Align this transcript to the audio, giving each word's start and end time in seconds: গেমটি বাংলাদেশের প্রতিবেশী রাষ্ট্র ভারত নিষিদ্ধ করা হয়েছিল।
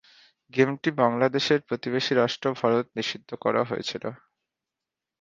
গেমটি 0.53 0.89
বাংলাদেশের 1.01 1.59
প্রতিবেশী 1.67 2.13
রাষ্ট্র 2.15 2.47
ভারত 2.59 2.85
নিষিদ্ধ 2.97 3.29
করা 3.43 3.61
হয়েছিল। 3.63 4.03